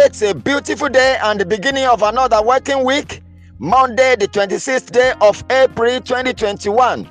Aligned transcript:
It's 0.00 0.22
a 0.22 0.32
beautiful 0.32 0.88
day 0.88 1.18
and 1.20 1.40
the 1.40 1.44
beginning 1.44 1.84
of 1.84 2.02
another 2.02 2.40
working 2.40 2.84
week, 2.84 3.20
Monday, 3.58 4.14
the 4.14 4.28
26th 4.28 4.92
day 4.92 5.12
of 5.20 5.42
April 5.50 6.00
2021. 6.00 7.10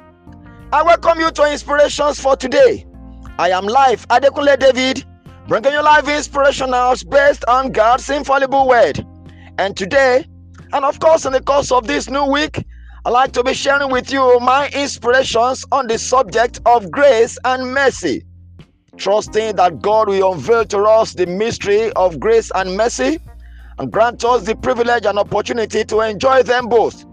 I 0.72 0.84
welcome 0.84 1.20
you 1.20 1.30
to 1.30 1.52
Inspirations 1.52 2.20
for 2.20 2.38
today. 2.38 2.88
I 3.38 3.52
am 3.52 3.66
live 3.66 4.08
Adekunle 4.08 4.58
David, 4.58 5.04
bringing 5.50 5.74
you 5.74 5.84
live 5.84 6.06
inspirationals 6.06 7.08
based 7.08 7.44
on 7.50 7.74
God's 7.74 8.10
infallible 8.10 8.70
word. 8.70 9.06
And 9.58 9.76
today, 9.76 10.26
and 10.72 10.86
of 10.86 11.00
course, 11.02 11.26
in 11.26 11.34
the 11.34 11.42
course 11.42 11.74
of 11.74 11.88
this 11.88 12.10
new 12.10 12.26
week, 12.26 12.64
I'd 13.06 13.12
like 13.12 13.34
to 13.34 13.44
be 13.44 13.54
sharing 13.54 13.92
with 13.92 14.14
you 14.14 14.40
my 14.40 14.70
inspirations 14.70 15.66
on 15.74 15.88
the 15.88 16.00
subject 16.00 16.62
of 16.66 16.90
grace 16.90 17.38
and 17.44 17.74
mercy 17.74 18.24
trusting 18.98 19.56
that 19.56 19.82
God 19.82 20.10
will 20.10 20.34
unveil 20.34 20.66
to 20.66 20.80
us 20.84 21.14
the 21.14 21.26
mystery 21.26 21.92
of 21.94 22.20
grace 22.20 22.52
and 22.56 22.76
mercy 22.76 23.20
and 23.80 23.92
grant 23.92 24.24
us 24.26 24.44
the 24.46 24.56
privilege 24.56 25.06
and 25.06 25.20
opportunity 25.20 25.84
to 25.86 26.02
enjoy 26.02 26.44
them 26.44 26.68
both. 26.68 27.06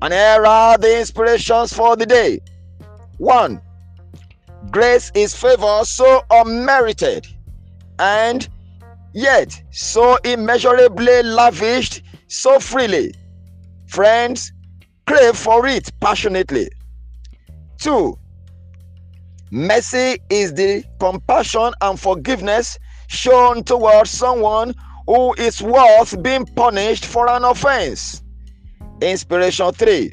And 0.00 0.12
here 0.12 0.46
are 0.46 0.78
the 0.78 1.00
inspirations 1.00 1.72
for 1.72 1.96
the 1.96 2.06
day. 2.06 2.40
One, 3.18 3.60
grace 4.70 5.10
is 5.14 5.34
favor 5.34 5.80
so 5.84 6.24
unmerited 6.30 7.26
and 7.98 8.48
yet 9.12 9.60
so 9.70 10.16
immeasurably 10.24 11.22
lavished 11.24 12.02
so 12.28 12.60
freely. 12.60 13.12
Friends, 13.86 14.52
crave 15.06 15.36
for 15.36 15.66
it 15.66 15.90
passionately. 16.00 16.68
Two, 17.78 18.18
Mercy 19.50 20.18
is 20.28 20.52
the 20.54 20.84
compassion 21.00 21.72
and 21.80 21.98
forgiveness 21.98 22.78
shown 23.06 23.64
towards 23.64 24.10
someone 24.10 24.74
who 25.06 25.32
is 25.34 25.62
worth 25.62 26.22
being 26.22 26.44
punished 26.44 27.06
for 27.06 27.28
an 27.30 27.44
offense. 27.44 28.22
Inspiration 29.00 29.72
3 29.72 30.12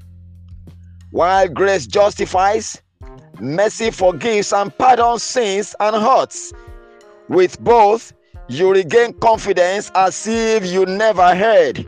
While 1.11 1.49
grace 1.49 1.85
justifies, 1.85 2.81
mercy 3.39 3.91
forgives 3.91 4.53
and 4.53 4.75
pardons 4.77 5.23
sins 5.23 5.75
and 5.81 5.95
hurts. 5.95 6.53
With 7.27 7.59
both, 7.59 8.13
you 8.47 8.71
regain 8.71 9.13
confidence 9.19 9.91
as 9.95 10.25
if 10.27 10.65
you 10.65 10.85
never 10.85 11.35
heard. 11.35 11.85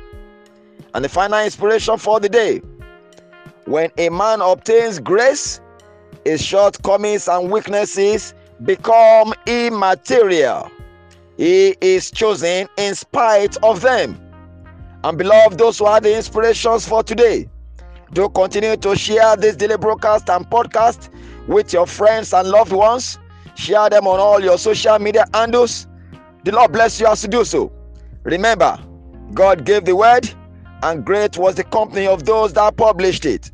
And 0.93 1.05
the 1.05 1.09
final 1.09 1.39
inspiration 1.39 1.97
for 1.97 2.19
the 2.19 2.27
day 2.27 2.61
when 3.65 3.91
a 3.97 4.09
man 4.09 4.41
obtains 4.41 4.99
grace, 4.99 5.61
his 6.25 6.41
shortcomings 6.41 7.27
and 7.27 7.51
weaknesses 7.51 8.33
become 8.63 9.33
immaterial. 9.45 10.69
He 11.37 11.75
is 11.81 12.11
chosen 12.11 12.67
in 12.77 12.95
spite 12.95 13.55
of 13.63 13.81
them. 13.81 14.19
And 15.03 15.17
beloved, 15.17 15.57
those 15.57 15.79
who 15.79 15.85
are 15.85 16.01
the 16.01 16.15
inspirations 16.15 16.87
for 16.87 17.03
today, 17.03 17.47
do 18.13 18.29
continue 18.29 18.75
to 18.77 18.95
share 18.95 19.35
this 19.35 19.55
daily 19.55 19.77
broadcast 19.77 20.29
and 20.29 20.49
podcast 20.49 21.09
with 21.47 21.71
your 21.73 21.85
friends 21.85 22.33
and 22.33 22.49
loved 22.49 22.71
ones. 22.71 23.19
Share 23.55 23.89
them 23.89 24.07
on 24.07 24.19
all 24.19 24.41
your 24.41 24.57
social 24.57 24.97
media 24.99 25.25
handles. 25.33 25.87
The 26.43 26.51
Lord 26.51 26.71
bless 26.71 26.99
you 26.99 27.07
as 27.07 27.23
you 27.23 27.29
do 27.29 27.43
so. 27.43 27.71
Remember, 28.23 28.79
God 29.33 29.65
gave 29.65 29.85
the 29.85 29.95
word, 29.95 30.29
and 30.83 31.05
great 31.05 31.37
was 31.37 31.55
the 31.55 31.63
company 31.63 32.07
of 32.07 32.25
those 32.25 32.53
that 32.53 32.77
published 32.77 33.25
it. 33.25 33.51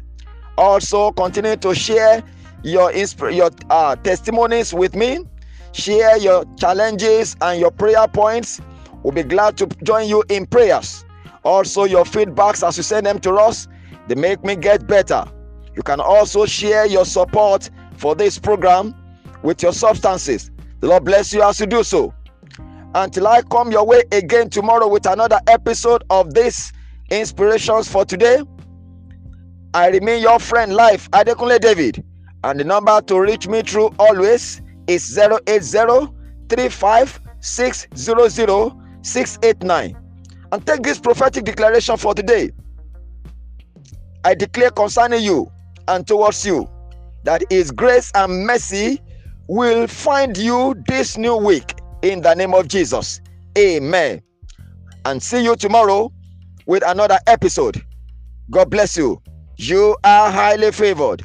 Also, 0.57 1.11
continue 1.11 1.55
to 1.57 1.73
share 1.73 2.23
your 2.63 2.91
your 2.93 3.51
uh, 3.69 3.95
testimonies 3.97 4.73
with 4.73 4.95
me. 4.95 5.19
Share 5.73 6.17
your 6.17 6.45
challenges 6.57 7.35
and 7.41 7.59
your 7.59 7.71
prayer 7.71 8.07
points. 8.07 8.61
We'll 9.03 9.13
be 9.13 9.23
glad 9.23 9.57
to 9.57 9.67
join 9.83 10.07
you 10.07 10.23
in 10.29 10.45
prayers. 10.45 11.03
Also, 11.43 11.83
your 11.83 12.05
feedbacks 12.05 12.65
as 12.65 12.77
you 12.77 12.83
send 12.83 13.05
them 13.05 13.19
to 13.19 13.33
us, 13.33 13.67
they 14.07 14.15
make 14.15 14.43
me 14.43 14.55
get 14.55 14.87
better. 14.87 15.25
You 15.75 15.83
can 15.83 15.99
also 15.99 16.45
share 16.45 16.85
your 16.85 17.05
support 17.05 17.69
for 17.97 18.15
this 18.15 18.39
program 18.39 18.95
with 19.41 19.61
your 19.61 19.73
substances. 19.73 20.51
The 20.79 20.87
Lord 20.87 21.03
bless 21.05 21.33
you 21.33 21.41
as 21.41 21.59
you 21.59 21.65
do 21.65 21.83
so. 21.83 22.13
Until 22.95 23.27
I 23.27 23.41
come 23.41 23.71
your 23.71 23.85
way 23.85 24.03
again 24.11 24.49
tomorrow 24.49 24.87
with 24.87 25.05
another 25.07 25.39
episode 25.47 26.03
of 26.09 26.33
this 26.33 26.71
Inspirations 27.09 27.87
for 27.87 28.05
Today, 28.05 28.41
I 29.73 29.89
remain 29.89 30.21
your 30.21 30.39
friend, 30.39 30.73
Life 30.73 31.09
Adekunle 31.11 31.59
David. 31.59 32.03
And 32.43 32.59
the 32.59 32.63
number 32.63 33.01
to 33.01 33.19
reach 33.19 33.47
me 33.47 33.61
through 33.61 33.91
always 33.99 34.61
is 34.87 35.17
080 35.17 35.37
And 40.51 40.65
take 40.65 40.83
this 40.83 40.99
prophetic 40.99 41.45
declaration 41.45 41.97
for 41.97 42.13
today. 42.13 42.51
I 44.25 44.35
declare 44.35 44.71
concerning 44.71 45.23
you 45.23 45.51
and 45.87 46.05
towards 46.05 46.45
you 46.45 46.69
that 47.23 47.43
His 47.49 47.71
grace 47.71 48.11
and 48.15 48.45
mercy 48.45 49.01
will 49.47 49.87
find 49.87 50.37
you 50.37 50.75
this 50.87 51.17
new 51.17 51.37
week 51.37 51.73
in 52.01 52.21
the 52.21 52.33
name 52.33 52.53
of 52.53 52.67
Jesus. 52.67 53.21
Amen. 53.57 54.21
And 55.05 55.21
see 55.21 55.43
you 55.43 55.55
tomorrow 55.55 56.11
with 56.65 56.83
another 56.85 57.19
episode. 57.27 57.83
God 58.51 58.69
bless 58.69 58.95
you. 58.97 59.21
You 59.57 59.95
are 60.03 60.31
highly 60.31 60.71
favored. 60.71 61.23